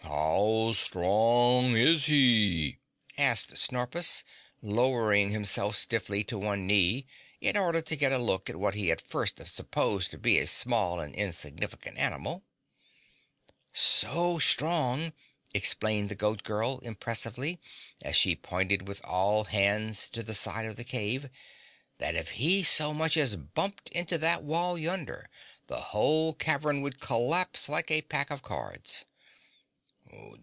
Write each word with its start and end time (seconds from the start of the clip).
"How 0.21 0.73
strong 0.73 1.75
is 1.77 2.05
he?" 2.05 2.77
asked 3.17 3.55
Snorpus, 3.57 4.23
lowering 4.61 5.29
himself 5.29 5.75
stiffly 5.77 6.23
to 6.25 6.37
one 6.37 6.67
knee 6.67 7.05
in 7.39 7.55
order 7.57 7.81
to 7.81 7.95
get 7.95 8.11
a 8.11 8.17
look 8.17 8.49
at 8.49 8.57
what 8.57 8.75
he 8.75 8.89
had 8.89 8.99
first 9.01 9.39
supposed 9.47 10.11
to 10.11 10.17
be 10.17 10.37
a 10.37 10.47
small 10.47 10.99
and 10.99 11.15
insignificant 11.15 11.97
animal. 11.97 12.43
"So 13.73 14.37
strong," 14.39 15.13
explained 15.53 16.09
the 16.09 16.15
Goat 16.15 16.43
Girl 16.43 16.79
impressively, 16.79 17.59
as 18.01 18.15
she 18.17 18.35
pointed 18.35 18.87
with 18.87 19.01
all 19.05 19.45
hands 19.45 20.09
to 20.09 20.23
the 20.23 20.35
side 20.35 20.65
of 20.65 20.75
the 20.75 20.83
cave, 20.83 21.29
"that 21.99 22.15
if 22.15 22.31
he 22.31 22.63
so 22.63 22.93
much 22.93 23.15
as 23.17 23.35
bumped 23.37 23.87
into 23.89 24.17
that 24.19 24.43
wall 24.43 24.77
yonder, 24.77 25.29
this 25.67 25.79
whole 25.79 26.33
cavern 26.33 26.81
would 26.81 26.99
collapse 26.99 27.69
like 27.69 27.89
a 27.89 28.01
pack 28.01 28.29
of 28.29 28.41
cards." 28.41 29.05